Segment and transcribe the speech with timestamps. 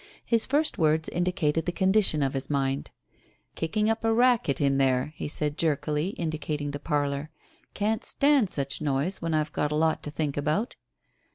[0.25, 2.89] His first words indicated the condition of his mind.
[3.53, 7.29] "Kicking up a racket in there," he said jerkily, indicating the parlour.
[7.75, 10.75] "Can't stand such a noise when I've got a lot to think about."